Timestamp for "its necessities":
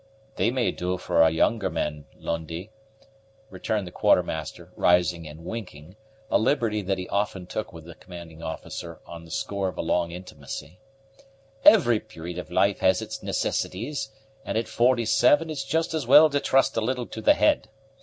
13.03-14.09